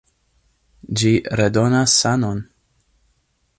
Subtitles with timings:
[1.01, 2.43] Ĝi redonas sanon!